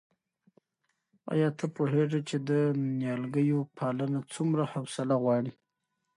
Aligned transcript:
آیا 1.33 1.49
ته 1.57 1.65
پوهېږې 1.75 2.21
چې 2.29 2.37
د 2.49 2.51
نیالګیو 2.99 3.59
پالنه 3.77 4.19
څومره 4.33 4.63
حوصله 4.73 5.15
غواړي؟ 5.23 5.53